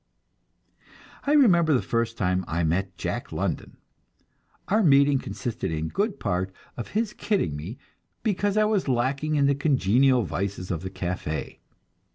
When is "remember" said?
1.33-1.75